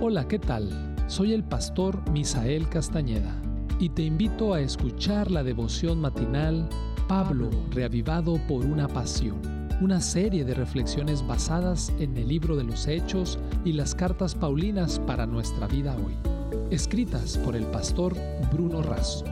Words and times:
Hola, 0.00 0.28
¿qué 0.28 0.38
tal? 0.38 0.70
Soy 1.06 1.32
el 1.32 1.44
pastor 1.44 2.10
Misael 2.10 2.68
Castañeda 2.68 3.40
y 3.78 3.88
te 3.88 4.02
invito 4.02 4.52
a 4.52 4.60
escuchar 4.60 5.30
la 5.30 5.42
devoción 5.42 6.00
matinal 6.00 6.68
Pablo, 7.08 7.48
reavivado 7.70 8.38
por 8.46 8.64
una 8.66 8.88
pasión, 8.88 9.40
una 9.80 10.00
serie 10.00 10.44
de 10.44 10.54
reflexiones 10.54 11.26
basadas 11.26 11.92
en 11.98 12.16
el 12.16 12.28
libro 12.28 12.56
de 12.56 12.64
los 12.64 12.86
Hechos 12.86 13.38
y 13.64 13.72
las 13.72 13.94
cartas 13.94 14.34
Paulinas 14.34 14.98
para 14.98 15.26
nuestra 15.26 15.68
vida 15.68 15.96
hoy, 15.96 16.14
escritas 16.70 17.38
por 17.38 17.56
el 17.56 17.64
pastor 17.66 18.14
Bruno 18.52 18.82
Razo. 18.82 19.24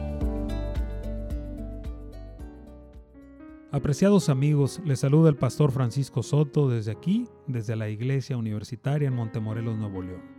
Apreciados 3.71 4.29
amigos, 4.29 4.79
les 4.85 4.99
saluda 4.99 5.29
el 5.29 5.35
pastor 5.35 5.71
Francisco 5.71 6.23
Soto 6.23 6.69
desde 6.69 6.91
aquí, 6.91 7.27
desde 7.47 7.75
la 7.75 7.89
Iglesia 7.89 8.37
Universitaria 8.37 9.07
en 9.07 9.15
Montemorelos, 9.15 9.77
Nuevo 9.77 10.01
León. 10.01 10.32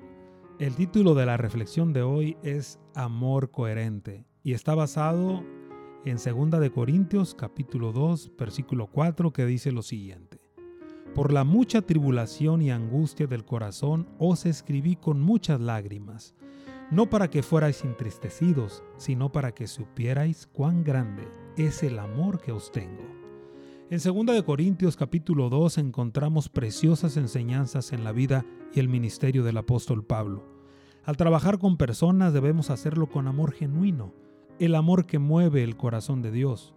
El 0.60 0.76
título 0.76 1.16
de 1.16 1.26
la 1.26 1.36
reflexión 1.36 1.92
de 1.92 2.02
hoy 2.02 2.36
es 2.44 2.78
Amor 2.94 3.50
coherente 3.50 4.24
y 4.44 4.52
está 4.52 4.76
basado 4.76 5.42
en 6.04 6.16
2 6.16 6.60
de 6.60 6.70
Corintios 6.70 7.34
capítulo 7.34 7.90
2, 7.90 8.30
versículo 8.38 8.86
4 8.86 9.32
que 9.32 9.46
dice 9.46 9.72
lo 9.72 9.82
siguiente: 9.82 10.40
Por 11.12 11.32
la 11.32 11.42
mucha 11.42 11.82
tribulación 11.82 12.62
y 12.62 12.70
angustia 12.70 13.26
del 13.26 13.44
corazón 13.44 14.08
os 14.20 14.46
escribí 14.46 14.94
con 14.94 15.20
muchas 15.20 15.60
lágrimas, 15.60 16.36
no 16.92 17.10
para 17.10 17.28
que 17.30 17.42
fuerais 17.42 17.82
entristecidos, 17.82 18.84
sino 18.96 19.32
para 19.32 19.52
que 19.56 19.66
supierais 19.66 20.46
cuán 20.46 20.84
grande 20.84 21.26
es 21.56 21.82
el 21.82 21.98
amor 21.98 22.40
que 22.40 22.52
os 22.52 22.70
tengo. 22.70 23.23
En 23.94 24.00
2 24.00 24.26
de 24.34 24.42
Corintios 24.42 24.96
capítulo 24.96 25.48
2 25.50 25.78
encontramos 25.78 26.48
preciosas 26.48 27.16
enseñanzas 27.16 27.92
en 27.92 28.02
la 28.02 28.10
vida 28.10 28.44
y 28.74 28.80
el 28.80 28.88
ministerio 28.88 29.44
del 29.44 29.56
apóstol 29.56 30.04
Pablo. 30.04 30.42
Al 31.04 31.16
trabajar 31.16 31.60
con 31.60 31.76
personas 31.76 32.32
debemos 32.32 32.70
hacerlo 32.70 33.08
con 33.08 33.28
amor 33.28 33.52
genuino, 33.52 34.12
el 34.58 34.74
amor 34.74 35.06
que 35.06 35.20
mueve 35.20 35.62
el 35.62 35.76
corazón 35.76 36.22
de 36.22 36.32
Dios. 36.32 36.74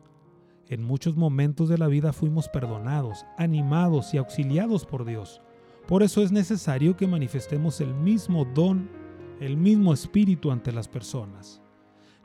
En 0.68 0.84
muchos 0.84 1.18
momentos 1.18 1.70
de 1.70 1.80
la 1.80 1.88
vida 1.88 2.14
fuimos 2.14 2.50
perdonados, 2.50 3.26
animados 3.40 4.14
y 4.14 4.18
auxiliados 4.18 4.86
por 4.86 5.04
Dios. 5.04 5.42
Por 5.88 6.04
eso 6.04 6.22
es 6.22 6.32
necesario 6.32 6.96
que 6.98 7.08
manifestemos 7.08 7.82
el 7.82 7.96
mismo 7.96 8.46
don, 8.46 8.92
el 9.40 9.58
mismo 9.58 9.92
espíritu 9.92 10.52
ante 10.52 10.72
las 10.72 10.88
personas. 10.88 11.64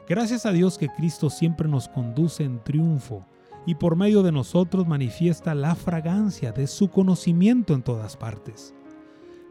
Gracias 0.06 0.45
a 0.45 0.52
Dios 0.52 0.77
que 0.77 0.91
Cristo 0.91 1.30
siempre 1.30 1.67
nos 1.67 1.89
conduce 1.89 2.45
en 2.45 2.62
triunfo 2.62 3.24
y 3.66 3.77
por 3.77 3.96
medio 3.96 4.22
de 4.22 4.32
nosotros 4.32 4.86
manifiesta 4.86 5.55
la 5.55 5.74
fragancia 5.74 6.52
de 6.52 6.66
su 6.66 6.91
conocimiento 6.91 7.74
en 7.74 7.82
todas 7.82 8.16
partes. 8.16 8.74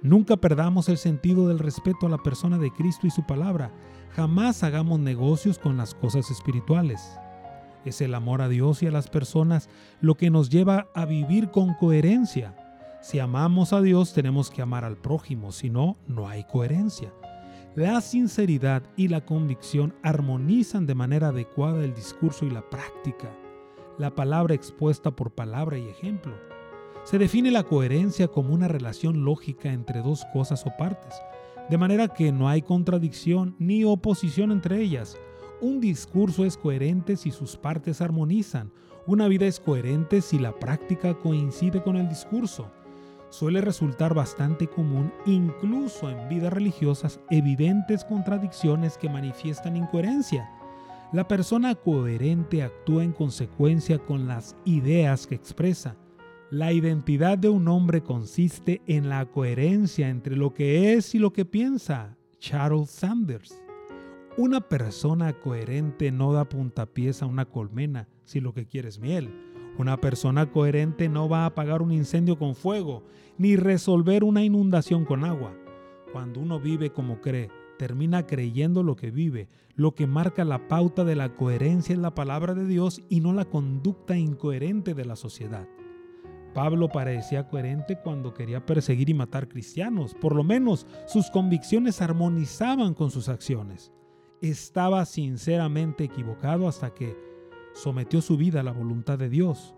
Nunca 0.01 0.35
perdamos 0.37 0.89
el 0.89 0.97
sentido 0.97 1.47
del 1.47 1.59
respeto 1.59 2.07
a 2.07 2.09
la 2.09 2.17
persona 2.17 2.57
de 2.57 2.71
Cristo 2.71 3.07
y 3.07 3.11
su 3.11 3.23
palabra. 3.23 3.71
Jamás 4.15 4.63
hagamos 4.63 4.99
negocios 4.99 5.59
con 5.59 5.77
las 5.77 5.93
cosas 5.93 6.31
espirituales. 6.31 7.19
Es 7.85 8.01
el 8.01 8.13
amor 8.15 8.41
a 8.41 8.49
Dios 8.49 8.83
y 8.83 8.87
a 8.87 8.91
las 8.91 9.07
personas 9.07 9.69
lo 10.01 10.15
que 10.15 10.29
nos 10.29 10.49
lleva 10.49 10.87
a 10.93 11.05
vivir 11.05 11.51
con 11.51 11.75
coherencia. 11.75 12.55
Si 13.01 13.19
amamos 13.19 13.73
a 13.73 13.81
Dios 13.81 14.13
tenemos 14.13 14.49
que 14.49 14.61
amar 14.61 14.85
al 14.85 14.97
prójimo, 14.97 15.51
si 15.51 15.69
no, 15.69 15.97
no 16.07 16.27
hay 16.27 16.43
coherencia. 16.43 17.13
La 17.75 18.01
sinceridad 18.01 18.83
y 18.97 19.07
la 19.07 19.21
convicción 19.21 19.95
armonizan 20.03 20.85
de 20.85 20.95
manera 20.95 21.29
adecuada 21.29 21.83
el 21.85 21.93
discurso 21.93 22.45
y 22.45 22.49
la 22.49 22.69
práctica 22.69 23.29
la 23.97 24.15
palabra 24.15 24.53
expuesta 24.53 25.11
por 25.11 25.31
palabra 25.31 25.77
y 25.77 25.87
ejemplo. 25.87 26.33
Se 27.03 27.17
define 27.17 27.51
la 27.51 27.63
coherencia 27.63 28.27
como 28.27 28.53
una 28.53 28.67
relación 28.67 29.25
lógica 29.25 29.73
entre 29.73 30.01
dos 30.01 30.25
cosas 30.33 30.65
o 30.65 30.71
partes, 30.77 31.15
de 31.69 31.77
manera 31.77 32.07
que 32.07 32.31
no 32.31 32.47
hay 32.47 32.61
contradicción 32.61 33.55
ni 33.59 33.83
oposición 33.83 34.51
entre 34.51 34.81
ellas. 34.81 35.17
Un 35.61 35.79
discurso 35.79 36.45
es 36.45 36.57
coherente 36.57 37.17
si 37.17 37.31
sus 37.31 37.55
partes 37.55 38.01
armonizan, 38.01 38.71
una 39.07 39.27
vida 39.27 39.47
es 39.47 39.59
coherente 39.59 40.21
si 40.21 40.37
la 40.37 40.59
práctica 40.59 41.15
coincide 41.15 41.81
con 41.81 41.97
el 41.97 42.07
discurso. 42.07 42.71
Suele 43.29 43.61
resultar 43.61 44.13
bastante 44.13 44.67
común, 44.67 45.11
incluso 45.25 46.09
en 46.09 46.29
vidas 46.29 46.53
religiosas, 46.53 47.19
evidentes 47.29 48.05
contradicciones 48.05 48.97
que 48.97 49.09
manifiestan 49.09 49.75
incoherencia. 49.75 50.49
La 51.13 51.27
persona 51.27 51.75
coherente 51.75 52.63
actúa 52.63 53.03
en 53.03 53.11
consecuencia 53.11 53.99
con 53.99 54.29
las 54.29 54.55
ideas 54.63 55.27
que 55.27 55.35
expresa. 55.35 55.97
La 56.49 56.71
identidad 56.71 57.37
de 57.37 57.49
un 57.49 57.67
hombre 57.67 58.01
consiste 58.01 58.81
en 58.87 59.09
la 59.09 59.25
coherencia 59.25 60.07
entre 60.07 60.37
lo 60.37 60.53
que 60.53 60.93
es 60.93 61.13
y 61.13 61.19
lo 61.19 61.33
que 61.33 61.43
piensa. 61.43 62.15
Charles 62.39 62.91
Sanders. 62.91 63.61
Una 64.37 64.61
persona 64.61 65.33
coherente 65.33 66.13
no 66.13 66.31
da 66.31 66.45
puntapiés 66.45 67.21
a 67.21 67.25
una 67.25 67.43
colmena 67.43 68.07
si 68.23 68.39
lo 68.39 68.53
que 68.53 68.65
quiere 68.65 68.87
es 68.87 68.97
miel. 68.97 69.29
Una 69.77 69.97
persona 69.97 70.49
coherente 70.49 71.09
no 71.09 71.27
va 71.27 71.39
a 71.39 71.47
apagar 71.47 71.81
un 71.81 71.91
incendio 71.91 72.37
con 72.37 72.55
fuego, 72.55 73.03
ni 73.37 73.57
resolver 73.57 74.23
una 74.23 74.45
inundación 74.45 75.03
con 75.03 75.25
agua. 75.25 75.53
Cuando 76.13 76.39
uno 76.39 76.57
vive 76.61 76.91
como 76.91 77.19
cree, 77.19 77.49
termina 77.81 78.27
creyendo 78.27 78.83
lo 78.83 78.95
que 78.95 79.09
vive. 79.09 79.49
Lo 79.73 79.95
que 79.95 80.05
marca 80.05 80.45
la 80.45 80.67
pauta 80.67 81.03
de 81.03 81.15
la 81.15 81.35
coherencia 81.35 81.95
en 81.95 82.03
la 82.03 82.13
palabra 82.13 82.53
de 82.53 82.67
Dios 82.67 83.01
y 83.09 83.21
no 83.21 83.33
la 83.33 83.45
conducta 83.45 84.15
incoherente 84.15 84.93
de 84.93 85.03
la 85.03 85.15
sociedad. 85.15 85.67
Pablo 86.53 86.89
parecía 86.89 87.47
coherente 87.47 87.97
cuando 88.03 88.35
quería 88.35 88.63
perseguir 88.67 89.09
y 89.09 89.15
matar 89.15 89.47
cristianos. 89.47 90.13
Por 90.13 90.35
lo 90.35 90.43
menos 90.43 90.85
sus 91.07 91.31
convicciones 91.31 92.03
armonizaban 92.03 92.93
con 92.93 93.09
sus 93.09 93.29
acciones. 93.29 93.91
Estaba 94.43 95.03
sinceramente 95.07 96.03
equivocado 96.03 96.67
hasta 96.67 96.93
que 96.93 97.17
sometió 97.73 98.21
su 98.21 98.37
vida 98.37 98.59
a 98.59 98.63
la 98.63 98.73
voluntad 98.73 99.17
de 99.17 99.29
Dios. 99.29 99.73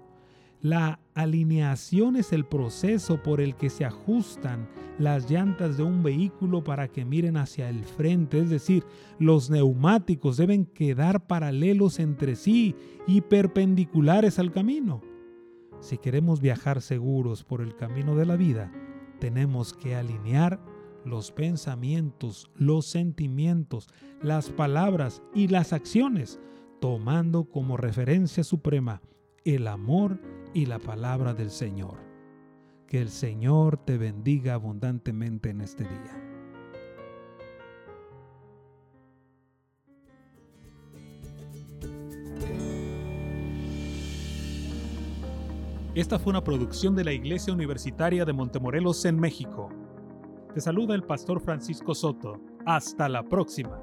La 0.64 1.02
alineación 1.14 2.16
es 2.16 2.32
el 2.32 2.46
proceso 2.46 3.22
por 3.22 3.42
el 3.42 3.58
que 3.58 3.70
se 3.70 3.84
ajustan 3.84 4.70
las 4.98 5.30
llantas 5.30 5.76
de 5.76 5.84
un 5.84 6.04
vehículo 6.04 6.64
para 6.64 6.88
que 6.88 7.04
miren 7.04 7.36
hacia 7.36 7.68
el 7.68 7.84
frente, 7.84 8.40
es 8.40 8.50
decir, 8.50 8.86
los 9.20 9.50
neumáticos 9.50 10.38
deben 10.38 10.66
quedar 10.66 11.28
paralelos 11.28 12.00
entre 12.00 12.38
sí 12.38 12.78
y 13.06 13.20
perpendiculares 13.20 14.40
al 14.40 14.54
camino. 14.54 15.02
Si 15.82 15.98
queremos 15.98 16.40
viajar 16.40 16.82
seguros 16.82 17.44
por 17.44 17.60
el 17.60 17.76
camino 17.76 18.16
de 18.16 18.26
la 18.26 18.38
vida, 18.38 18.72
tenemos 19.20 19.74
que 19.74 19.96
alinear 19.96 20.62
los 21.04 21.34
pensamientos, 21.34 22.50
los 22.56 22.86
sentimientos, 22.86 23.90
las 24.22 24.50
palabras 24.50 25.24
y 25.36 25.50
las 25.50 25.74
acciones, 25.74 26.40
tomando 26.80 27.44
como 27.44 27.76
referencia 27.76 28.46
suprema 28.46 29.02
el 29.46 29.68
amor 29.68 30.20
y 30.54 30.66
la 30.66 30.80
palabra 30.80 31.34
del 31.34 31.52
Señor. 31.52 31.98
Que 32.88 33.02
el 33.02 33.10
Señor 33.10 33.78
te 33.78 33.98
bendiga 33.98 34.54
abundantemente 34.54 35.50
en 35.50 35.62
este 35.62 35.84
día. 35.84 36.20
Esta 45.96 46.18
fue 46.18 46.32
una 46.32 46.44
producción 46.44 46.96
de 46.96 47.04
la 47.04 47.14
Iglesia 47.14 47.54
Universitaria 47.54 48.26
de 48.26 48.34
Montemorelos 48.34 49.06
en 49.06 49.20
México. 49.20 49.70
Te 50.54 50.62
saluda 50.62 50.96
el 50.96 51.04
pastor 51.04 51.40
Francisco 51.40 51.94
Soto. 51.94 52.40
Hasta 52.66 53.10
la 53.10 53.24
próxima. 53.24 53.80